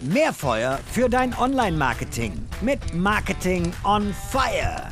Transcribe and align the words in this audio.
Mehr 0.00 0.32
Feuer 0.32 0.78
für 0.90 1.08
dein 1.08 1.34
Online-Marketing 1.34 2.32
mit 2.60 2.94
Marketing 2.94 3.72
on 3.84 4.14
Fire. 4.30 4.90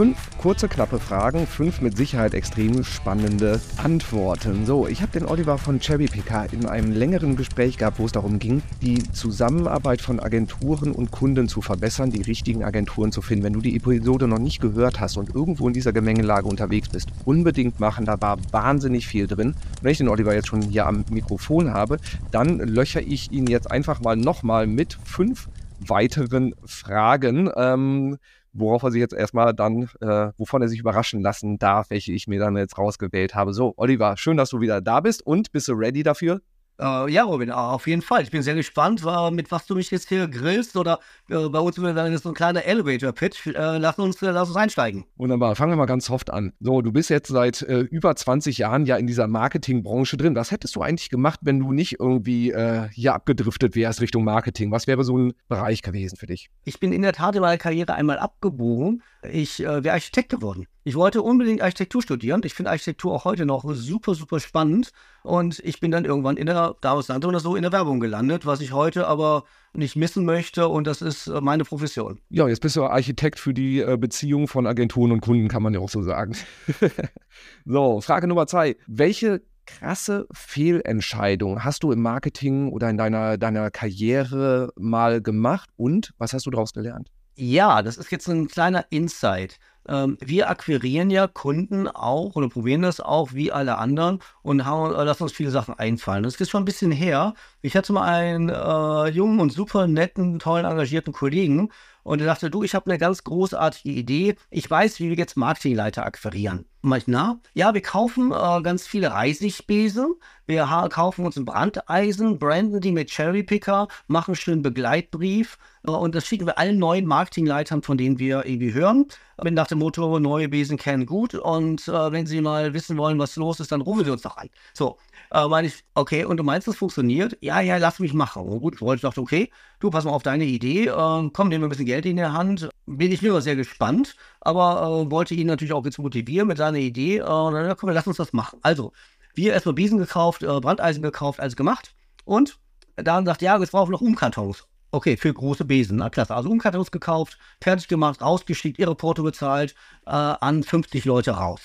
Fünf 0.00 0.30
kurze, 0.38 0.66
knappe 0.66 0.98
Fragen, 0.98 1.46
fünf 1.46 1.82
mit 1.82 1.94
Sicherheit 1.94 2.32
extrem 2.32 2.84
spannende 2.84 3.60
Antworten. 3.76 4.64
So, 4.64 4.88
ich 4.88 5.02
habe 5.02 5.12
den 5.12 5.26
Oliver 5.26 5.58
von 5.58 5.78
Cherry 5.78 6.06
Picker 6.06 6.46
in 6.54 6.64
einem 6.64 6.92
längeren 6.92 7.36
Gespräch 7.36 7.76
gehabt, 7.76 7.98
wo 7.98 8.06
es 8.06 8.12
darum 8.12 8.38
ging, 8.38 8.62
die 8.80 9.02
Zusammenarbeit 9.12 10.00
von 10.00 10.18
Agenturen 10.18 10.92
und 10.92 11.10
Kunden 11.10 11.48
zu 11.48 11.60
verbessern, 11.60 12.10
die 12.10 12.22
richtigen 12.22 12.64
Agenturen 12.64 13.12
zu 13.12 13.20
finden. 13.20 13.44
Wenn 13.44 13.52
du 13.52 13.60
die 13.60 13.76
Episode 13.76 14.26
noch 14.26 14.38
nicht 14.38 14.62
gehört 14.62 15.00
hast 15.00 15.18
und 15.18 15.34
irgendwo 15.34 15.68
in 15.68 15.74
dieser 15.74 15.92
Gemengelage 15.92 16.48
unterwegs 16.48 16.88
bist, 16.88 17.10
unbedingt 17.26 17.78
machen. 17.78 18.06
Da 18.06 18.18
war 18.22 18.38
wahnsinnig 18.52 19.06
viel 19.06 19.26
drin. 19.26 19.54
Wenn 19.82 19.92
ich 19.92 19.98
den 19.98 20.08
Oliver 20.08 20.32
jetzt 20.32 20.48
schon 20.48 20.62
hier 20.62 20.86
am 20.86 21.04
Mikrofon 21.10 21.74
habe, 21.74 21.98
dann 22.30 22.56
löcher 22.58 23.02
ich 23.02 23.32
ihn 23.32 23.46
jetzt 23.48 23.70
einfach 23.70 24.00
mal 24.00 24.16
nochmal 24.16 24.66
mit 24.66 24.96
fünf 25.04 25.50
weiteren 25.78 26.54
Fragen. 26.64 27.50
Ähm, 27.54 28.16
worauf 28.52 28.82
er 28.82 28.90
sich 28.90 29.00
jetzt 29.00 29.14
erstmal 29.14 29.54
dann, 29.54 29.88
äh, 30.00 30.32
wovon 30.36 30.62
er 30.62 30.68
sich 30.68 30.80
überraschen 30.80 31.20
lassen 31.20 31.58
darf, 31.58 31.90
welche 31.90 32.12
ich 32.12 32.26
mir 32.26 32.40
dann 32.40 32.56
jetzt 32.56 32.78
rausgewählt 32.78 33.34
habe. 33.34 33.52
So, 33.52 33.74
Oliver, 33.76 34.16
schön, 34.16 34.36
dass 34.36 34.50
du 34.50 34.60
wieder 34.60 34.80
da 34.80 35.00
bist 35.00 35.24
und 35.24 35.52
bist 35.52 35.68
du 35.68 35.72
ready 35.72 36.02
dafür? 36.02 36.40
Äh, 36.80 37.10
ja, 37.10 37.24
Robin, 37.24 37.50
auf 37.50 37.86
jeden 37.86 38.00
Fall. 38.00 38.22
Ich 38.22 38.30
bin 38.30 38.42
sehr 38.42 38.54
gespannt, 38.54 39.04
mit 39.32 39.50
was 39.50 39.66
du 39.66 39.74
mich 39.74 39.90
jetzt 39.90 40.08
hier 40.08 40.28
grillst 40.28 40.76
oder 40.76 40.98
äh, 41.28 41.48
bei 41.48 41.58
uns 41.58 41.76
das 41.76 42.10
ist 42.10 42.22
so 42.22 42.30
ein 42.30 42.34
kleiner 42.34 42.64
Elevator-Pitch. 42.64 43.48
Äh, 43.48 43.78
lass, 43.78 43.98
uns, 43.98 44.22
äh, 44.22 44.30
lass 44.30 44.48
uns 44.48 44.56
einsteigen. 44.56 45.04
Wunderbar. 45.16 45.56
Fangen 45.56 45.72
wir 45.72 45.76
mal 45.76 45.86
ganz 45.86 46.06
soft 46.06 46.30
an. 46.32 46.52
So, 46.60 46.80
du 46.80 46.90
bist 46.90 47.10
jetzt 47.10 47.28
seit 47.28 47.60
äh, 47.62 47.80
über 47.80 48.16
20 48.16 48.56
Jahren 48.56 48.86
ja 48.86 48.96
in 48.96 49.06
dieser 49.06 49.26
Marketingbranche 49.26 50.16
drin. 50.16 50.34
Was 50.34 50.50
hättest 50.52 50.74
du 50.74 50.80
eigentlich 50.80 51.10
gemacht, 51.10 51.40
wenn 51.42 51.58
du 51.58 51.72
nicht 51.72 52.00
irgendwie 52.00 52.50
äh, 52.50 52.88
hier 52.92 53.14
abgedriftet 53.14 53.76
wärst 53.76 54.00
Richtung 54.00 54.24
Marketing? 54.24 54.70
Was 54.70 54.86
wäre 54.86 55.04
so 55.04 55.18
ein 55.18 55.34
Bereich 55.48 55.82
gewesen 55.82 56.16
für 56.16 56.26
dich? 56.26 56.48
Ich 56.64 56.80
bin 56.80 56.92
in 56.92 57.02
der 57.02 57.12
Tat 57.12 57.34
in 57.34 57.42
meiner 57.42 57.58
Karriere 57.58 57.94
einmal 57.94 58.18
abgebogen. 58.18 59.02
Ich 59.30 59.58
wäre 59.58 59.92
Architekt 59.92 60.30
geworden. 60.30 60.66
Ich 60.82 60.94
wollte 60.94 61.20
unbedingt 61.20 61.60
Architektur 61.60 62.00
studieren. 62.00 62.40
Ich 62.44 62.54
finde 62.54 62.70
Architektur 62.70 63.12
auch 63.12 63.24
heute 63.24 63.44
noch 63.44 63.64
super, 63.74 64.14
super 64.14 64.40
spannend. 64.40 64.92
Und 65.22 65.58
ich 65.60 65.78
bin 65.80 65.90
dann 65.90 66.06
irgendwann 66.06 66.38
in 66.38 66.46
der, 66.46 66.69
damals 66.80 67.08
nannte 67.08 67.26
man 67.26 67.34
das 67.34 67.42
so, 67.42 67.56
in 67.56 67.62
der 67.62 67.72
Werbung 67.72 68.00
gelandet, 68.00 68.46
was 68.46 68.60
ich 68.60 68.72
heute 68.72 69.06
aber 69.06 69.44
nicht 69.72 69.96
missen 69.96 70.24
möchte. 70.24 70.68
Und 70.68 70.86
das 70.86 71.02
ist 71.02 71.26
äh, 71.26 71.40
meine 71.40 71.64
Profession. 71.64 72.20
Ja, 72.28 72.48
jetzt 72.48 72.60
bist 72.60 72.76
du 72.76 72.84
Architekt 72.84 73.38
für 73.38 73.54
die 73.54 73.80
äh, 73.80 73.96
Beziehung 73.96 74.48
von 74.48 74.66
Agenturen 74.66 75.12
und 75.12 75.20
Kunden, 75.20 75.48
kann 75.48 75.62
man 75.62 75.74
ja 75.74 75.80
auch 75.80 75.88
so 75.88 76.02
sagen. 76.02 76.36
so, 77.64 78.00
Frage 78.00 78.26
Nummer 78.26 78.46
zwei. 78.46 78.76
Welche 78.86 79.42
krasse 79.66 80.26
Fehlentscheidung 80.32 81.64
hast 81.64 81.82
du 81.82 81.92
im 81.92 82.02
Marketing 82.02 82.70
oder 82.72 82.90
in 82.90 82.96
deiner, 82.96 83.38
deiner 83.38 83.70
Karriere 83.70 84.72
mal 84.76 85.22
gemacht 85.22 85.70
und 85.76 86.12
was 86.18 86.32
hast 86.32 86.46
du 86.46 86.50
daraus 86.50 86.72
gelernt? 86.72 87.10
Ja, 87.36 87.82
das 87.82 87.96
ist 87.96 88.10
jetzt 88.10 88.28
ein 88.28 88.48
kleiner 88.48 88.84
Insight. 88.90 89.58
Ähm, 89.90 90.16
wir 90.20 90.48
akquirieren 90.48 91.10
ja 91.10 91.26
Kunden 91.26 91.88
auch 91.88 92.36
oder 92.36 92.48
probieren 92.48 92.82
das 92.82 93.00
auch 93.00 93.32
wie 93.34 93.50
alle 93.50 93.76
anderen 93.76 94.20
und 94.42 94.64
haben, 94.64 94.94
äh, 94.94 95.02
lassen 95.04 95.24
uns 95.24 95.32
viele 95.32 95.50
Sachen 95.50 95.74
einfallen. 95.74 96.22
Das 96.22 96.36
ist 96.36 96.50
schon 96.50 96.62
ein 96.62 96.66
bisschen 96.66 96.92
her. 96.92 97.34
Ich 97.60 97.76
hatte 97.76 97.92
mal 97.92 98.04
einen 98.04 98.48
äh, 98.50 99.08
jungen 99.10 99.40
und 99.40 99.52
super 99.52 99.88
netten, 99.88 100.38
tollen, 100.38 100.64
engagierten 100.64 101.12
Kollegen 101.12 101.70
und 102.04 102.20
er 102.20 102.26
dachte, 102.26 102.50
du, 102.50 102.62
ich 102.62 102.74
habe 102.74 102.86
eine 102.90 102.98
ganz 102.98 103.24
großartige 103.24 103.90
Idee. 103.90 104.36
Ich 104.50 104.70
weiß, 104.70 105.00
wie 105.00 105.10
wir 105.10 105.16
jetzt 105.16 105.36
Marketingleiter 105.36 106.06
akquirieren. 106.06 106.69
Ich, 106.82 107.06
na, 107.06 107.38
ja, 107.52 107.74
wir 107.74 107.82
kaufen 107.82 108.32
äh, 108.32 108.62
ganz 108.62 108.86
viele 108.86 109.12
Reisigbesen, 109.12 110.14
wir 110.46 110.64
kaufen 110.90 111.26
uns 111.26 111.36
ein 111.36 111.44
Brandeisen, 111.44 112.38
branden 112.38 112.80
die 112.80 112.90
mit 112.90 113.10
Cherry 113.10 113.42
Picker, 113.42 113.86
machen 114.06 114.34
schön 114.34 114.62
Begleitbrief 114.62 115.58
äh, 115.86 115.90
und 115.90 116.14
das 116.14 116.26
schicken 116.26 116.46
wir 116.46 116.56
allen 116.56 116.78
neuen 116.78 117.04
Marketingleitern, 117.04 117.82
von 117.82 117.98
denen 117.98 118.18
wir 118.18 118.46
irgendwie 118.46 118.72
hören. 118.72 119.06
Bin 119.42 119.54
nach 119.54 119.66
dem 119.66 119.78
Motto, 119.78 120.18
neue 120.18 120.48
Besen 120.48 120.78
kennen 120.78 121.04
gut 121.04 121.34
und 121.34 121.86
äh, 121.86 122.12
wenn 122.12 122.26
Sie 122.26 122.40
mal 122.40 122.72
wissen 122.72 122.96
wollen, 122.96 123.18
was 123.18 123.36
los 123.36 123.60
ist, 123.60 123.72
dann 123.72 123.82
rufen 123.82 124.04
Sie 124.04 124.10
uns 124.10 124.22
doch 124.22 124.38
an. 124.38 124.48
So, 124.72 124.96
äh, 125.32 125.46
meine 125.48 125.68
ich, 125.68 125.84
okay, 125.94 126.24
und 126.24 126.38
du 126.38 126.44
meinst, 126.44 126.66
das 126.66 126.76
funktioniert? 126.76 127.36
Ja, 127.40 127.60
ja, 127.60 127.76
lass 127.76 128.00
mich 128.00 128.14
machen. 128.14 128.42
Und 128.42 128.60
gut, 128.60 128.80
ich 128.80 129.00
dachte, 129.00 129.20
okay, 129.20 129.50
du 129.80 129.90
pass 129.90 130.04
mal 130.04 130.12
auf 130.12 130.22
deine 130.22 130.44
Idee, 130.44 130.86
äh, 130.86 131.30
komm, 131.32 131.48
nehmen 131.48 131.62
wir 131.62 131.66
ein 131.66 131.70
bisschen 131.70 131.86
Geld 131.86 132.06
in 132.06 132.16
der 132.16 132.32
Hand. 132.32 132.68
Bin 132.86 133.12
ich 133.12 133.22
nur 133.22 133.40
sehr 133.40 133.56
gespannt, 133.56 134.16
aber 134.40 135.04
äh, 135.06 135.10
wollte 135.10 135.34
ihn 135.34 135.46
natürlich 135.46 135.72
auch 135.72 135.84
jetzt 135.84 135.98
motivieren 135.98 136.48
mit 136.48 136.58
seiner 136.58 136.78
Idee. 136.78 137.18
Äh, 137.18 137.24
dann, 137.24 137.76
komm, 137.76 137.90
lass 137.90 138.06
uns 138.06 138.16
das 138.16 138.32
machen. 138.32 138.58
Also, 138.62 138.92
wir 139.34 139.52
erstmal 139.52 139.74
Besen 139.74 139.98
gekauft, 139.98 140.42
äh, 140.42 140.46
Brandeisen 140.46 141.02
gekauft, 141.02 141.40
alles 141.40 141.56
gemacht. 141.56 141.94
Und 142.24 142.58
dann 142.96 143.24
sagt, 143.26 143.42
ja, 143.42 143.58
jetzt 143.58 143.72
brauchen 143.72 143.88
wir 143.88 143.92
noch 143.92 144.00
Umkartons. 144.00 144.66
Okay, 144.92 145.16
für 145.16 145.32
große 145.32 145.64
Besen, 145.64 145.98
na 145.98 146.10
klasse. 146.10 146.34
Also 146.34 146.50
Umkartons 146.50 146.90
gekauft, 146.90 147.38
fertig 147.60 147.86
gemacht, 147.86 148.20
rausgeschickt, 148.22 148.78
ihre 148.78 148.94
Porto 148.94 149.22
bezahlt, 149.22 149.74
äh, 150.06 150.10
an 150.10 150.62
50 150.62 151.04
Leute 151.04 151.32
raus. 151.32 151.60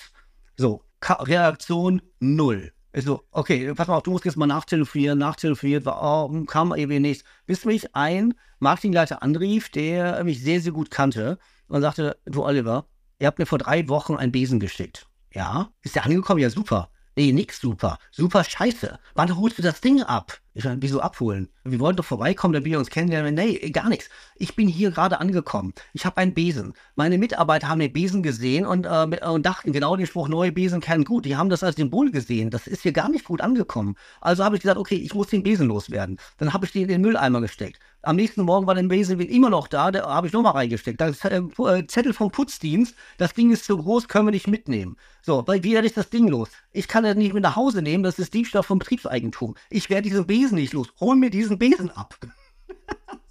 So, 0.57 0.83
Ka 0.99 1.15
Reaktion 1.15 2.01
null. 2.19 2.71
Ich 2.93 3.05
okay, 3.31 3.73
pass 3.73 3.87
mal 3.87 3.97
auf, 3.97 4.03
du 4.03 4.11
musst 4.11 4.23
jetzt 4.23 4.37
mal 4.37 4.45
nachtelefonieren, 4.45 5.19
nachtelefoniert, 5.19 5.85
war, 5.85 6.01
oh, 6.01 6.45
kam 6.45 6.73
eben 6.75 7.01
nichts. 7.01 7.25
Bis 7.45 7.65
mich 7.65 7.93
ein 7.93 8.35
Marketingleiter 8.59 9.21
anrief, 9.21 9.69
der 9.69 10.23
mich 10.23 10.41
sehr, 10.41 10.61
sehr 10.61 10.71
gut 10.71 10.91
kannte 10.91 11.37
und 11.67 11.81
sagte, 11.81 12.17
du 12.25 12.43
Oliver, 12.43 12.87
ihr 13.19 13.27
habt 13.27 13.39
mir 13.39 13.45
vor 13.45 13.57
drei 13.57 13.87
Wochen 13.89 14.15
einen 14.15 14.31
Besen 14.31 14.59
geschickt. 14.59 15.07
Ja, 15.33 15.69
ist 15.81 15.95
der 15.95 16.05
angekommen? 16.05 16.39
Ja, 16.39 16.49
super. 16.49 16.89
Nee, 17.15 17.31
nix 17.31 17.59
super. 17.59 17.97
Super 18.11 18.43
scheiße. 18.43 18.99
Wann 19.13 19.35
holst 19.37 19.57
du 19.57 19.61
das 19.61 19.81
Ding 19.81 20.01
ab? 20.01 20.39
Ich 20.57 20.63
meine, 20.63 20.81
wieso 20.81 21.01
abholen? 21.01 21.49
Wir 21.65 21.81
wollten 21.81 21.97
doch 21.97 22.05
vorbeikommen, 22.05 22.53
damit 22.53 22.65
wir 22.65 22.79
uns 22.79 22.89
kennenlernen. 22.89 23.35
Nee, 23.35 23.57
gar 23.71 23.89
nichts. 23.89 24.09
Ich 24.37 24.55
bin 24.55 24.69
hier 24.69 24.89
gerade 24.89 25.19
angekommen. 25.19 25.73
Ich 25.91 26.05
habe 26.05 26.15
einen 26.15 26.33
Besen. 26.33 26.73
Meine 26.95 27.17
Mitarbeiter 27.17 27.67
haben 27.67 27.79
den 27.79 27.91
Besen 27.91 28.23
gesehen 28.23 28.65
und, 28.65 28.85
äh, 28.85 29.19
und 29.27 29.45
dachten 29.45 29.73
genau 29.73 29.97
den 29.97 30.07
Spruch, 30.07 30.29
neue 30.29 30.53
Besen 30.53 30.79
kennen 30.79 31.03
gut. 31.03 31.25
Die 31.25 31.35
haben 31.35 31.49
das 31.49 31.61
als 31.61 31.75
Symbol 31.75 32.09
gesehen. 32.09 32.51
Das 32.51 32.67
ist 32.67 32.83
hier 32.83 32.93
gar 32.93 33.09
nicht 33.09 33.25
gut 33.25 33.41
angekommen. 33.41 33.97
Also 34.21 34.45
habe 34.45 34.55
ich 34.55 34.61
gesagt, 34.61 34.79
okay, 34.79 34.95
ich 34.95 35.13
muss 35.13 35.27
den 35.27 35.43
Besen 35.43 35.67
loswerden. 35.67 36.19
Dann 36.37 36.53
habe 36.53 36.65
ich 36.65 36.71
den 36.71 36.83
in 36.83 36.87
den 36.87 37.01
Mülleimer 37.01 37.41
gesteckt. 37.41 37.77
Am 38.05 38.17
nächsten 38.17 38.43
Morgen 38.43 38.67
war 38.67 38.75
der 38.75 38.83
Besen 38.83 39.19
immer 39.19 39.49
noch 39.49 39.67
da, 39.67 39.89
da 39.89 40.07
habe 40.07 40.27
ich 40.27 40.33
nochmal 40.33 40.53
reingesteckt. 40.53 41.01
Das 41.01 41.25
äh, 41.25 41.37
äh, 41.37 41.87
Zettel 41.87 42.13
vom 42.13 42.29
Putzdienst, 42.29 42.95
das 43.17 43.33
Ding 43.33 43.51
ist 43.51 43.65
zu 43.65 43.75
groß, 43.77 44.07
können 44.07 44.27
wir 44.27 44.31
nicht 44.31 44.47
mitnehmen. 44.47 44.95
So, 45.23 45.43
weil 45.47 45.63
wie 45.63 45.73
werde 45.73 45.87
ich 45.87 45.93
das 45.93 46.11
Ding 46.11 46.27
los? 46.27 46.49
Ich 46.71 46.87
kann 46.87 47.03
das 47.03 47.15
nicht 47.15 47.33
mit 47.33 47.41
nach 47.41 47.55
Hause 47.55 47.81
nehmen, 47.81 48.03
das 48.03 48.19
ist 48.19 48.35
Diebstahl 48.35 48.61
vom 48.61 48.77
Betriebseigentum. 48.77 49.55
Ich 49.71 49.89
werde 49.89 50.03
diesen 50.03 50.27
Besen 50.27 50.44
Besen 50.45 50.57
nicht 50.57 50.73
los. 50.73 50.93
Hol 50.99 51.15
mir 51.15 51.31
diesen 51.31 51.57
Besen 51.57 51.89
ab. 51.89 52.15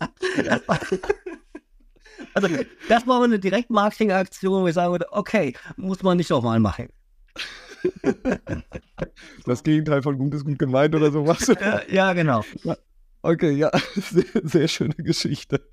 also, 2.35 2.49
das 2.89 3.07
war 3.07 3.23
eine 3.23 3.39
Direktmarketing-Aktion, 3.39 4.63
wo 4.63 4.67
ich 4.67 4.75
sagen 4.75 4.91
würde, 4.91 5.07
okay, 5.13 5.55
muss 5.77 6.03
man 6.03 6.17
nicht 6.17 6.31
nochmal 6.31 6.59
machen. 6.59 6.89
Das 9.45 9.63
Gegenteil 9.63 10.03
von 10.03 10.17
gut 10.17 10.33
ist 10.33 10.47
gut 10.47 10.59
gemeint 10.59 10.95
oder 10.95 11.13
sowas. 11.13 11.53
ja, 11.91 12.15
genau. 12.15 12.43
Okay, 13.21 13.51
ja, 13.51 13.71
sehr, 13.95 14.25
sehr 14.43 14.69
schöne 14.69 14.95
Geschichte. 14.95 15.69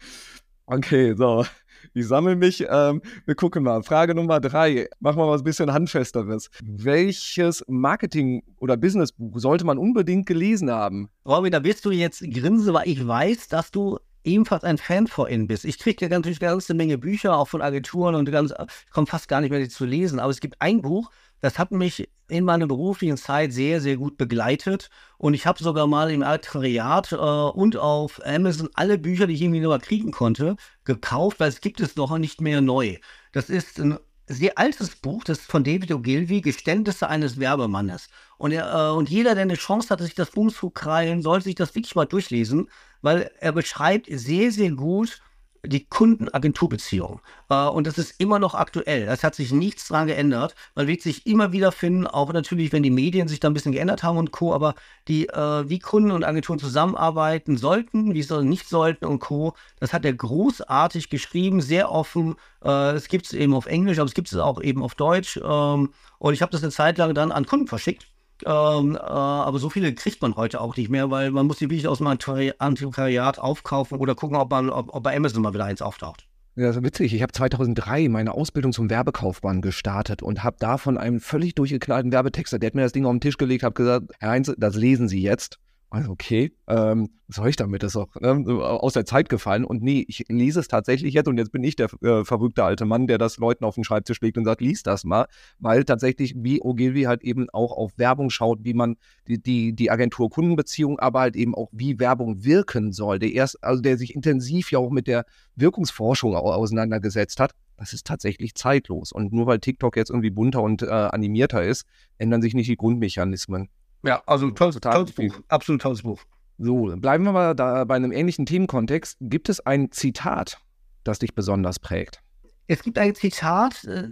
Okay, 0.66 1.16
so. 1.16 1.46
Ich 1.94 2.08
sammle 2.08 2.36
mich. 2.36 2.66
Ähm, 2.70 3.02
wir 3.26 3.36
gucken 3.36 3.64
mal. 3.64 3.84
Frage 3.84 4.16
Nummer 4.16 4.40
drei. 4.40 4.88
Machen 5.00 5.18
wir 5.18 5.26
mal 5.26 5.32
was 5.32 5.44
bisschen 5.44 5.74
Handfesteres. 5.74 6.50
Welches 6.64 7.64
Marketing- 7.68 8.44
oder 8.58 8.78
Businessbuch 8.78 9.40
sollte 9.40 9.66
man 9.66 9.78
unbedingt 9.78 10.26
gelesen 10.26 10.70
haben? 10.72 11.10
Robin, 11.26 11.52
da 11.52 11.64
wirst 11.64 11.86
du 11.86 11.92
jetzt 11.92 12.22
grinsen, 12.22 12.74
weil 12.74 12.88
ich 12.88 13.06
weiß, 13.06 13.48
dass 13.48 13.72
du 13.72 14.00
ebenfalls 14.24 14.64
ein 14.64 14.78
Fan 14.78 15.08
von 15.08 15.30
ihnen 15.30 15.48
bist. 15.48 15.66
Ich 15.66 15.80
kriege 15.80 16.08
natürlich 16.10 16.42
eine 16.42 16.52
ganze 16.52 16.74
Menge 16.74 16.98
Bücher, 16.98 17.38
auch 17.38 17.48
von 17.48 17.62
Agenturen 17.62 18.16
und 18.16 18.32
ganz, 18.32 18.52
ich 18.52 18.92
komme 18.92 19.08
fast 19.08 19.28
gar 19.28 19.42
nicht 19.42 19.52
mehr 19.52 19.60
die 19.60 19.70
zu 19.70 19.86
lesen. 19.86 20.20
Aber 20.20 20.32
es 20.32 20.40
gibt 20.40 20.62
ein 20.62 20.82
Buch, 20.82 21.12
das 21.40 21.58
hat 21.58 21.72
mich 21.72 22.10
in 22.28 22.46
meiner 22.46 22.68
beruflichen 22.68 23.18
Zeit 23.18 23.52
sehr, 23.52 23.82
sehr 23.82 23.98
gut 23.98 24.18
begleitet. 24.18 24.90
Und 25.18 25.34
ich 25.34 25.46
habe 25.46 25.62
sogar 25.62 25.88
mal 25.88 26.12
im 26.12 26.24
Altariat 26.24 27.12
äh, 27.12 27.16
und 27.16 27.78
auf 27.78 28.22
Amazon 28.26 28.70
alle 28.74 28.98
Bücher, 28.98 29.28
die 29.28 29.34
ich 29.34 29.42
irgendwie 29.42 29.60
nur 29.60 29.78
kriegen 29.80 30.12
konnte, 30.12 30.56
gekauft, 30.86 31.40
weil 31.40 31.50
es 31.50 31.62
gibt 31.62 31.82
es 31.82 31.96
noch 31.96 32.18
nicht 32.18 32.42
mehr 32.42 32.62
neu. 32.62 32.98
Das 33.34 33.50
ist 33.50 33.80
ein 33.80 33.98
sehr 34.32 34.58
altes 34.58 34.96
Buch, 34.96 35.24
das 35.24 35.40
ist 35.40 35.52
von 35.52 35.64
David 35.64 35.92
Ogilvy, 35.92 36.42
Geständnisse 36.42 37.08
eines 37.08 37.40
Werbemannes. 37.40 38.10
Und, 38.38 38.52
er, 38.52 38.74
äh, 38.74 38.92
und 38.92 39.10
jeder, 39.10 39.36
der 39.36 39.44
eine 39.44 39.56
Chance 39.56 39.90
hat, 39.90 40.02
sich 40.02 40.16
das 40.16 40.32
Buch 40.32 40.52
zu 40.52 40.70
krallen, 40.70 41.22
sollte 41.22 41.46
sich 41.46 41.56
das 41.56 41.76
wirklich 41.76 41.96
mal 41.96 42.06
durchlesen, 42.06 42.70
weil 43.02 43.32
er 43.40 43.52
beschreibt 43.52 44.08
sehr, 44.10 44.52
sehr 44.52 44.72
gut, 44.72 45.22
die 45.66 45.86
Kunden-Agentur-Beziehung. 45.86 47.22
Äh, 47.50 47.68
und 47.68 47.88
das 47.88 47.98
ist 47.98 48.20
immer 48.20 48.40
noch 48.40 48.56
aktuell. 48.56 49.08
Es 49.08 49.24
hat 49.24 49.36
sich 49.36 49.52
nichts 49.52 49.88
dran 49.88 50.08
geändert. 50.08 50.56
Man 50.76 50.88
wird 50.88 51.02
sich 51.02 51.26
immer 51.28 51.52
wieder 51.52 51.72
finden, 51.72 52.08
auch 52.08 52.34
natürlich, 52.34 52.72
wenn 52.72 52.84
die 52.84 52.90
Medien 52.90 53.28
sich 53.28 53.40
da 53.40 53.50
ein 53.50 53.54
bisschen 53.54 53.72
geändert 53.72 54.04
haben 54.04 54.18
und 54.18 54.32
Co., 54.32 54.54
aber 54.54 54.76
die, 55.08 55.30
äh, 55.30 55.70
wie 55.70 55.80
Kunden 55.80 56.12
und 56.12 56.24
Agenturen 56.24 56.60
zusammenarbeiten 56.60 57.58
sollten, 57.58 58.14
wie 58.14 58.24
sie 58.24 58.44
nicht 58.44 58.68
sollten 58.68 59.06
und 59.06 59.20
Co., 59.20 59.54
das 59.80 59.94
hat 59.94 60.06
er 60.06 60.14
großartig 60.14 61.10
geschrieben, 61.10 61.62
sehr 61.62 61.92
offen. 61.92 62.36
Äh, 62.64 62.94
es 62.94 63.08
gibt 63.08 63.28
es 63.28 63.34
eben 63.34 63.54
auf 63.54 63.66
Englisch, 63.68 64.00
aber 64.00 64.08
es 64.08 64.14
gibt 64.14 64.32
es 64.32 64.38
auch 64.38 64.62
eben 64.62 64.84
auf 64.84 64.96
Deutsch. 64.96 65.38
Ähm, 65.38 65.94
und 66.20 66.34
ich 66.34 66.42
habe 66.42 66.52
das 66.52 66.64
eine 66.64 66.72
Zeit 66.72 66.98
lang 66.98 67.14
dann 67.14 67.32
an 67.32 67.46
Kunden 67.46 67.68
verschickt. 67.68 68.08
Ähm, 68.46 68.96
äh, 68.96 69.00
aber 69.00 69.60
so 69.60 69.70
viele 69.70 69.94
kriegt 69.94 70.22
man 70.22 70.36
heute 70.36 70.62
auch 70.62 70.76
nicht 70.76 70.90
mehr, 70.90 71.12
weil 71.12 71.32
man 71.32 71.48
muss 71.48 71.58
die 71.58 71.70
wirklich 71.70 71.88
aus 71.88 72.00
dem 72.00 72.08
Antiquariat 72.08 73.40
aufkaufen 73.40 73.98
oder 73.98 74.16
gucken, 74.16 74.38
ob, 74.38 74.52
man, 74.52 74.70
ob, 74.70 74.94
ob 74.94 75.04
bei 75.04 75.16
Amazon 75.16 75.42
mal 75.42 75.54
wieder 75.54 75.66
eins 75.66 75.82
auftaucht. 75.82 76.28
Ja, 76.56 76.68
das 76.68 76.76
ist 76.78 76.84
witzig. 76.84 77.14
Ich 77.14 77.22
habe 77.22 77.32
2003 77.32 78.10
meine 78.10 78.34
Ausbildung 78.34 78.74
zum 78.74 78.90
Werbekaufmann 78.90 79.62
gestartet 79.62 80.22
und 80.22 80.44
habe 80.44 80.58
da 80.60 80.78
von 80.78 80.98
einem 80.98 81.22
völlig 81.22 81.56
durchgeknallten 81.56 82.12
Werbetexter, 82.12 82.60
der 82.60 82.68
hat 82.68 82.76
mir 82.76 82.82
das 82.82 82.92
Ding 82.92 83.06
auf 83.06 83.14
den 83.14 83.22
Tisch 83.22 83.38
gelegt, 83.38 83.64
habe 83.64 83.74
gesagt, 83.74 84.12
Herr 84.20 84.32
Heinz, 84.32 84.52
das 84.58 84.76
lesen 84.76 85.08
Sie 85.08 85.22
jetzt. 85.22 85.60
Also 85.94 86.12
okay, 86.12 86.54
ähm, 86.68 87.10
was 87.28 87.36
soll 87.36 87.50
ich 87.50 87.58
damit? 87.58 87.84
Das 87.84 87.92
ist 87.92 87.96
auch 87.98 88.16
ne, 88.22 88.46
aus 88.64 88.94
der 88.94 89.04
Zeit 89.04 89.28
gefallen. 89.28 89.66
Und 89.66 89.84
nee, 89.84 90.06
ich 90.08 90.24
lese 90.30 90.62
es 90.62 90.70
tatsächlich 90.70 91.14
jetzt 91.14 91.28
und 91.28 91.38
jetzt 91.38 91.52
bin 91.52 91.66
ich 91.66 91.76
der 91.76 91.90
äh, 92.02 92.24
verrückte 92.24 92.64
alte 92.64 92.86
Mann, 92.86 93.08
der 93.08 93.18
das 93.18 93.36
Leuten 93.36 93.66
auf 93.66 93.76
den 93.76 93.84
Schreibtisch 93.84 94.22
legt 94.22 94.38
und 94.38 94.46
sagt, 94.46 94.62
lies 94.62 94.84
das 94.84 95.04
mal, 95.04 95.26
weil 95.60 95.84
tatsächlich 95.84 96.34
wie 96.38 96.62
Ogilvy 96.62 97.04
halt 97.04 97.24
eben 97.24 97.50
auch 97.50 97.74
auf 97.76 97.98
Werbung 97.98 98.30
schaut, 98.30 98.60
wie 98.64 98.74
man 98.74 98.96
die, 99.28 99.44
die, 99.44 99.74
die 99.74 99.92
Agentur-Kundenbeziehung, 99.92 100.98
aber 100.98 101.20
halt 101.20 101.36
eben 101.36 101.56
auch 101.56 101.68
wie 101.74 102.00
Werbung 102.00 102.46
wirken 102.46 102.94
soll. 102.94 103.20
Der 103.20 103.34
erst, 103.34 103.62
also 103.62 103.82
der 103.82 103.98
sich 103.98 104.16
intensiv 104.16 104.72
ja 104.72 104.80
auch 104.80 104.92
mit 104.92 105.08
der 105.08 105.26
Wirkungsforschung 105.58 106.36
auseinandergesetzt 106.36 107.42
hat. 107.42 107.52
Das 107.76 107.92
ist 107.92 108.08
tatsächlich 108.08 108.56
zeitlos. 108.56 109.12
Und 109.12 109.34
nur 109.34 109.46
weil 109.46 109.60
TikTok 109.60 109.98
jetzt 109.98 110.10
irgendwie 110.10 110.30
bunter 110.30 110.62
und 110.62 110.84
äh, 110.84 110.88
animierter 110.88 111.66
ist, 111.66 111.86
ändern 112.18 112.42
sich 112.42 112.54
nicht 112.54 112.70
die 112.70 112.78
Grundmechanismen. 112.78 113.68
Ja, 114.04 114.22
also 114.26 114.50
tolles, 114.52 114.80
tolles 114.80 115.12
Buch. 115.12 115.40
Absolut 115.48 115.82
tolles 115.82 116.02
Buch. 116.02 116.22
So, 116.58 116.94
bleiben 116.96 117.24
wir 117.24 117.32
mal 117.32 117.56
da 117.56 117.84
bei 117.86 117.96
einem 117.96 118.12
ähnlichen 118.12 118.46
Themenkontext. 118.46 119.18
Gibt 119.22 119.50
es 119.50 119.66
ein 119.66 119.92
Zitat, 119.92 120.60
das 121.04 121.20
dich 121.20 121.34
besonders 121.34 121.80
prägt? 121.80 122.22
Es 122.68 122.84
gibt 122.84 122.98
ein 122.98 123.16
Zitat, 123.16 123.84
äh, 123.86 124.10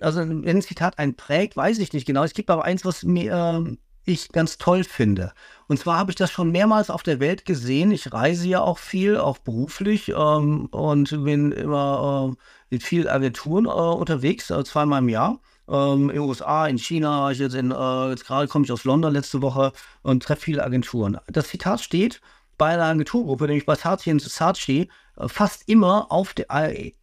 also 0.00 0.20
wenn 0.20 0.44
ein 0.46 0.62
Zitat 0.62 0.98
einen 0.98 1.16
prägt, 1.16 1.56
weiß 1.56 1.78
ich 1.78 1.92
nicht 1.92 2.06
genau. 2.06 2.22
Es 2.22 2.32
gibt 2.32 2.50
aber 2.50 2.64
eins, 2.64 2.84
was 2.84 3.02
mir 3.02 3.66
äh, 3.66 3.76
ich 4.04 4.30
ganz 4.30 4.58
toll 4.58 4.84
finde. 4.84 5.32
Und 5.68 5.78
zwar 5.78 5.98
habe 5.98 6.10
ich 6.10 6.16
das 6.16 6.30
schon 6.30 6.50
mehrmals 6.50 6.90
auf 6.90 7.02
der 7.02 7.20
Welt 7.20 7.44
gesehen. 7.44 7.90
Ich 7.90 8.12
reise 8.12 8.48
ja 8.48 8.60
auch 8.60 8.78
viel, 8.78 9.16
auch 9.16 9.38
beruflich 9.38 10.08
ähm, 10.08 10.66
und 10.66 11.10
bin 11.24 11.52
immer 11.52 12.36
äh, 12.70 12.74
in 12.74 12.80
vielen 12.80 13.08
Agenturen 13.08 13.66
äh, 13.66 13.68
unterwegs, 13.68 14.50
äh, 14.50 14.64
zweimal 14.64 15.02
im 15.02 15.08
Jahr 15.08 15.40
ähm, 15.70 16.10
in 16.10 16.16
den 16.16 16.18
USA, 16.20 16.66
in 16.66 16.78
China, 16.78 17.30
jetzt, 17.30 17.54
in, 17.54 17.70
äh, 17.70 18.10
jetzt 18.10 18.26
gerade 18.26 18.48
komme 18.48 18.64
ich 18.64 18.72
aus 18.72 18.84
London 18.84 19.12
letzte 19.12 19.40
Woche 19.42 19.72
und 20.02 20.22
treffe 20.22 20.42
viele 20.42 20.64
Agenturen. 20.64 21.18
Das 21.28 21.48
Zitat 21.48 21.80
steht 21.80 22.20
bei 22.58 22.74
einer 22.74 22.84
Agenturgruppe, 22.84 23.46
nämlich 23.46 23.66
bei 23.66 23.74
Saatchi 23.74 24.12
und 24.12 24.20
Saatchi, 24.20 24.90
äh, 25.16 25.28
fast 25.28 25.68
immer 25.68 26.10
auf 26.10 26.34
der, 26.34 26.46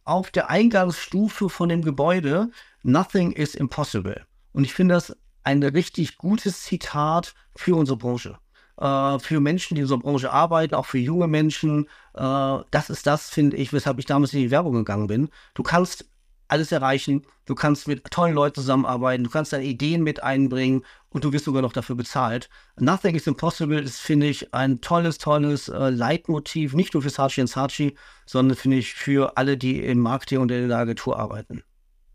auf 0.04 0.30
der 0.30 0.50
Eingangsstufe 0.50 1.48
von 1.48 1.68
dem 1.68 1.82
Gebäude, 1.82 2.50
Nothing 2.82 3.32
is 3.32 3.54
impossible. 3.54 4.24
Und 4.52 4.64
ich 4.64 4.72
finde 4.72 4.94
das 4.94 5.16
ein 5.42 5.62
richtig 5.62 6.18
gutes 6.18 6.62
Zitat 6.62 7.34
für 7.56 7.74
unsere 7.74 7.96
Branche. 7.96 8.38
Uh, 8.80 9.18
für 9.18 9.40
Menschen, 9.40 9.74
die 9.74 9.80
in 9.80 9.86
unserer 9.86 9.98
Branche 9.98 10.32
arbeiten, 10.32 10.76
auch 10.76 10.86
für 10.86 10.98
junge 10.98 11.26
Menschen. 11.26 11.88
Uh, 12.14 12.62
das 12.70 12.90
ist 12.90 13.08
das, 13.08 13.28
finde 13.28 13.56
ich, 13.56 13.72
weshalb 13.72 13.98
ich 13.98 14.06
damals 14.06 14.32
in 14.32 14.38
die 14.38 14.52
Werbung 14.52 14.74
gegangen 14.74 15.08
bin. 15.08 15.30
Du 15.54 15.64
kannst 15.64 16.08
alles 16.48 16.72
erreichen. 16.72 17.22
Du 17.46 17.54
kannst 17.54 17.88
mit 17.88 18.10
tollen 18.10 18.34
Leuten 18.34 18.56
zusammenarbeiten, 18.56 19.24
du 19.24 19.30
kannst 19.30 19.52
deine 19.52 19.64
Ideen 19.64 20.02
mit 20.02 20.22
einbringen 20.22 20.84
und 21.10 21.24
du 21.24 21.32
wirst 21.32 21.44
sogar 21.44 21.62
noch 21.62 21.72
dafür 21.72 21.96
bezahlt. 21.96 22.48
Nothing 22.78 23.14
is 23.14 23.26
impossible 23.26 23.80
ist, 23.80 23.98
finde 23.98 24.26
ich, 24.26 24.52
ein 24.52 24.80
tolles, 24.80 25.18
tolles 25.18 25.68
äh, 25.68 25.90
Leitmotiv, 25.90 26.74
nicht 26.74 26.94
nur 26.94 27.02
für 27.02 27.10
Saatchi 27.10 27.40
und 27.40 27.46
Saatchi, 27.46 27.96
sondern 28.26 28.56
finde 28.56 28.78
ich 28.78 28.94
für 28.94 29.36
alle, 29.36 29.56
die 29.56 29.80
im 29.84 30.00
Marketing 30.00 30.40
und 30.40 30.50
in 30.50 30.68
der 30.68 30.78
Agentur 30.78 31.18
arbeiten. 31.18 31.62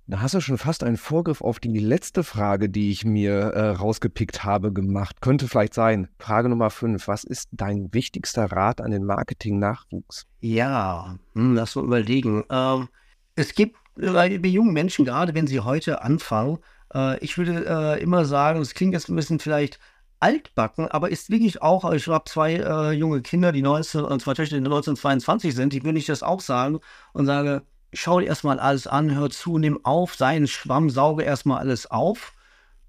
Da 0.06 0.20
hast 0.20 0.34
du 0.34 0.42
schon 0.42 0.58
fast 0.58 0.84
einen 0.84 0.98
Vorgriff 0.98 1.40
auf 1.40 1.62
die 1.62 1.80
letzte 1.80 2.26
Frage, 2.26 2.70
die 2.70 2.92
ich 2.92 3.06
mir 3.06 3.34
äh, 3.34 3.70
rausgepickt 3.70 4.44
habe, 4.44 4.74
gemacht. 4.74 5.22
Könnte 5.22 5.48
vielleicht 5.48 5.74
sein. 5.74 6.10
Frage 6.20 6.50
Nummer 6.50 6.70
5. 6.70 7.08
Was 7.08 7.24
ist 7.24 7.48
dein 7.54 7.94
wichtigster 7.94 8.52
Rat 8.52 8.82
an 8.82 8.92
den 8.92 9.06
Marketing-Nachwuchs? 9.06 10.26
Ja, 10.42 11.18
hm, 11.36 11.56
lass 11.56 11.78
uns 11.78 11.86
überlegen. 11.86 12.44
Ähm, 12.50 12.90
es 13.36 13.56
gibt 13.56 13.78
bei, 13.96 14.38
bei 14.38 14.48
jungen 14.48 14.74
Menschen, 14.74 15.06
gerade 15.06 15.34
wenn 15.34 15.48
sie 15.48 15.60
heute 15.60 16.02
anfangen, 16.02 16.60
äh, 16.94 17.18
ich 17.20 17.38
würde 17.38 17.66
äh, 17.68 18.02
immer 18.02 18.26
sagen, 18.26 18.62
es 18.62 18.74
klingt 18.74 18.94
jetzt 18.94 19.10
ein 19.10 19.16
bisschen 19.16 19.40
vielleicht 19.40 19.80
altbacken, 20.20 20.88
aber 20.88 21.10
ist 21.10 21.30
wirklich 21.30 21.62
auch, 21.62 21.92
ich 21.92 22.08
habe 22.08 22.24
zwei 22.26 22.54
äh, 22.54 22.92
junge 22.92 23.22
Kinder, 23.22 23.52
die 23.52 23.62
19 23.62 24.02
und 24.02 24.22
zwei 24.22 24.34
Töchter, 24.34 24.56
die 24.56 24.64
1922 24.64 25.54
sind, 25.54 25.74
die 25.74 25.84
würde 25.84 26.00
ich 26.00 26.06
das 26.06 26.24
auch 26.24 26.40
sagen 26.40 26.80
und 27.12 27.26
sage, 27.26 27.64
schau 27.92 28.20
dir 28.20 28.28
erstmal 28.28 28.60
alles 28.60 28.88
an, 28.88 29.14
hör 29.14 29.30
zu, 29.30 29.58
nimm 29.58 29.84
auf, 29.84 30.16
sei 30.16 30.36
ein 30.38 30.48
Schwamm, 30.48 30.90
sauge 30.90 31.24
erstmal 31.24 31.60
alles 31.60 31.92
auf, 31.92 32.34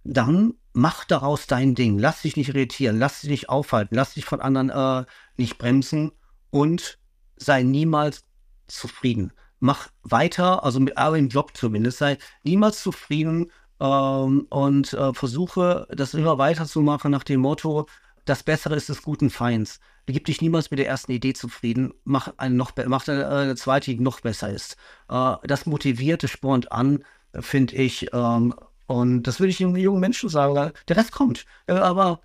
dann 0.04 0.54
mach 0.72 1.04
daraus 1.04 1.46
dein 1.46 1.74
Ding, 1.74 1.98
lass 1.98 2.22
dich 2.22 2.36
nicht 2.36 2.50
irritieren, 2.50 2.98
lass 2.98 3.22
dich 3.22 3.30
nicht 3.30 3.48
aufhalten, 3.48 3.96
lass 3.96 4.14
dich 4.14 4.24
von 4.24 4.40
anderen 4.40 4.70
äh, 4.70 5.04
nicht 5.36 5.58
bremsen 5.58 6.12
und 6.50 6.98
sei 7.36 7.62
niemals 7.62 8.24
zufrieden 8.68 9.32
mach 9.64 9.88
weiter, 10.02 10.62
also 10.62 10.78
mit, 10.78 10.94
im 10.98 11.28
Job 11.28 11.52
zumindest, 11.56 11.96
sei 11.98 12.18
niemals 12.42 12.82
zufrieden 12.82 13.50
ähm, 13.80 14.46
und 14.50 14.92
äh, 14.92 15.14
versuche 15.14 15.88
das 15.90 16.12
immer 16.12 16.36
weiterzumachen 16.36 17.10
nach 17.10 17.24
dem 17.24 17.40
Motto, 17.40 17.86
das 18.26 18.42
Bessere 18.42 18.76
ist 18.76 18.90
des 18.90 19.02
guten 19.02 19.30
Feinds. 19.30 19.80
Gib 20.06 20.26
dich 20.26 20.42
niemals 20.42 20.70
mit 20.70 20.80
der 20.80 20.86
ersten 20.86 21.12
Idee 21.12 21.32
zufrieden, 21.32 21.94
mach 22.04 22.28
eine, 22.36 22.54
noch, 22.54 22.72
mach 22.86 23.08
eine, 23.08 23.26
eine 23.26 23.56
zweite, 23.56 23.90
die 23.90 24.00
noch 24.00 24.20
besser 24.20 24.50
ist. 24.50 24.76
Äh, 25.08 25.36
das 25.44 25.64
motiviert, 25.64 26.22
das 26.22 26.30
spornt 26.30 26.70
an, 26.70 27.02
finde 27.32 27.74
ich. 27.76 28.08
Ähm, 28.12 28.54
und 28.86 29.22
das 29.22 29.40
würde 29.40 29.50
ich 29.50 29.60
jungen 29.60 30.00
Menschen 30.00 30.28
sagen. 30.28 30.72
Der 30.88 30.96
Rest 30.96 31.12
kommt. 31.12 31.46
Äh, 31.66 31.72
aber 31.72 32.20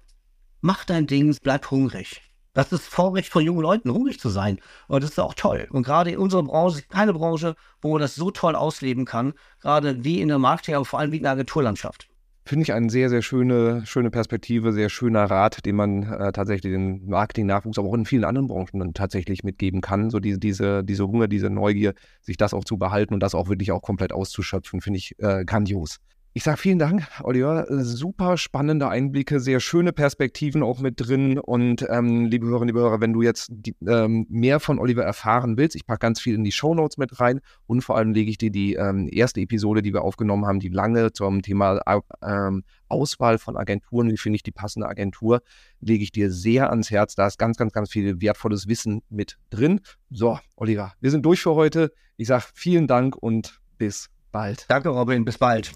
mach 0.60 0.84
dein 0.84 1.08
Ding, 1.08 1.34
bleib 1.42 1.72
hungrig. 1.72 2.22
Das 2.60 2.74
ist 2.74 2.90
Vorrecht 2.90 3.32
von 3.32 3.42
jungen 3.42 3.62
Leuten, 3.62 3.90
hungrig 3.90 4.20
zu 4.20 4.28
sein. 4.28 4.60
Und 4.90 5.02
das 5.02 5.12
ist 5.12 5.20
auch 5.20 5.34
toll. 5.34 5.70
Und 5.72 5.84
gerade 5.84 6.12
in 6.12 6.18
unserer 6.18 6.44
Branche, 6.44 6.84
keine 6.90 7.14
Branche, 7.14 7.56
wo 7.82 7.94
man 7.94 8.02
das 8.02 8.16
so 8.16 8.32
toll 8.32 8.54
ausleben 8.54 9.06
kann, 9.06 9.32
gerade 9.62 10.04
wie 10.04 10.20
in 10.20 10.28
der 10.28 10.40
Marketing, 10.40 10.76
aber 10.76 10.84
vor 10.84 11.00
allem 11.00 11.14
wie 11.14 11.18
in 11.18 11.24
der 11.24 11.32
Agenturlandschaft. 11.32 12.10
Finde 12.44 12.64
ich 12.64 12.74
eine 12.74 12.90
sehr, 12.90 13.10
sehr 13.10 13.22
schöne, 13.22 13.86
schöne 13.86 14.12
Perspektive, 14.12 14.74
sehr 14.74 14.90
schöner 14.90 15.32
Rat, 15.32 15.66
den 15.66 15.78
man 15.78 16.04
äh, 16.04 16.34
tatsächlich 16.34 16.74
den 16.74 17.08
Marketing-Nachwuchs, 17.08 17.80
aber 17.80 17.88
auch 17.88 17.94
in 17.94 18.06
vielen 18.06 18.26
anderen 18.26 18.50
Branchen 18.50 18.82
dann 18.82 18.94
tatsächlich 18.94 19.46
mitgeben 19.46 19.80
kann. 19.80 20.10
So 20.10 20.20
diese, 20.20 20.38
diese, 20.38 20.84
diese 20.84 21.08
Hunger, 21.08 21.30
diese 21.30 21.50
Neugier, 21.50 21.94
sich 22.20 22.36
das 22.36 22.54
auch 22.54 22.66
zu 22.66 22.78
behalten 22.78 23.14
und 23.14 23.22
das 23.22 23.36
auch 23.36 23.48
wirklich 23.48 23.72
auch 23.72 23.82
komplett 23.82 24.12
auszuschöpfen, 24.12 24.82
finde 24.82 24.98
ich 24.98 25.16
äh, 25.20 25.46
grandios. 25.46 26.02
Ich 26.34 26.44
sage 26.44 26.58
vielen 26.58 26.78
Dank, 26.78 27.08
Oliver. 27.24 27.66
Super 27.84 28.38
spannende 28.38 28.88
Einblicke, 28.88 29.40
sehr 29.40 29.60
schöne 29.60 29.92
Perspektiven 29.92 30.62
auch 30.62 30.80
mit 30.80 30.96
drin. 30.98 31.40
Und 31.40 31.88
ähm, 31.90 32.26
liebe 32.26 32.46
Hörerinnen, 32.46 32.68
liebe 32.68 32.82
Hörer, 32.82 33.02
wenn 33.02 33.14
du 33.14 33.24
jetzt 33.24 33.48
die, 33.50 33.76
ähm, 33.88 34.28
mehr 34.30 34.60
von 34.60 34.78
Oliver 34.78 35.04
erfahren 35.04 35.58
willst, 35.58 35.76
ich 35.76 35.88
packe 35.88 36.00
ganz 36.00 36.22
viel 36.22 36.36
in 36.36 36.44
die 36.44 36.52
Show 36.52 36.76
Notes 36.76 36.98
mit 36.98 37.20
rein 37.20 37.42
und 37.66 37.82
vor 37.82 37.98
allem 37.98 38.14
lege 38.14 38.30
ich 38.30 38.38
dir 38.38 38.52
die 38.52 38.76
ähm, 38.76 39.10
erste 39.12 39.42
Episode, 39.42 39.82
die 39.82 39.92
wir 39.92 40.04
aufgenommen 40.04 40.46
haben, 40.46 40.60
die 40.60 40.70
lange 40.70 41.14
zum 41.14 41.42
Thema 41.42 41.82
äh, 41.88 42.52
Auswahl 42.90 43.40
von 43.40 43.58
Agenturen, 43.58 44.12
wie 44.12 44.18
finde 44.18 44.36
ich 44.36 44.44
die 44.44 44.52
passende 44.52 44.88
Agentur, 44.88 45.42
lege 45.80 46.04
ich 46.04 46.12
dir 46.12 46.32
sehr 46.32 46.70
ans 46.70 46.92
Herz. 46.92 47.16
Da 47.16 47.26
ist 47.26 47.40
ganz, 47.40 47.58
ganz, 47.58 47.74
ganz 47.74 47.90
viel 47.90 48.22
wertvolles 48.22 48.68
Wissen 48.68 49.02
mit 49.10 49.40
drin. 49.50 49.82
So, 50.12 50.40
Oliver, 50.56 50.94
wir 51.02 51.10
sind 51.10 51.26
durch 51.26 51.42
für 51.42 51.56
heute. 51.56 51.92
Ich 52.18 52.28
sage 52.28 52.46
vielen 52.54 52.86
Dank 52.86 53.16
und 53.16 53.60
bis 53.80 54.10
bald. 54.32 54.66
Danke, 54.68 54.90
Robin. 54.90 55.26
Bis 55.26 55.40
bald. 55.40 55.72